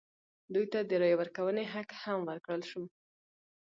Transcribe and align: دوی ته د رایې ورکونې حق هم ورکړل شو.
دوی 0.53 0.65
ته 0.73 0.79
د 0.89 0.91
رایې 1.01 1.15
ورکونې 1.21 1.63
حق 1.73 1.89
هم 2.03 2.19
ورکړل 2.29 2.61
شو. 2.69 2.83